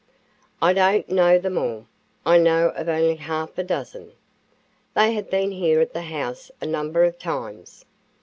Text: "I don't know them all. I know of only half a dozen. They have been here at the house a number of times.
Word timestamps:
"I 0.63 0.73
don't 0.73 1.07
know 1.09 1.37
them 1.37 1.59
all. 1.59 1.85
I 2.25 2.39
know 2.39 2.69
of 2.69 2.89
only 2.89 3.17
half 3.17 3.55
a 3.59 3.63
dozen. 3.63 4.13
They 4.95 5.13
have 5.13 5.29
been 5.29 5.51
here 5.51 5.79
at 5.79 5.93
the 5.93 6.01
house 6.01 6.49
a 6.59 6.65
number 6.65 7.03
of 7.03 7.19
times. 7.19 7.85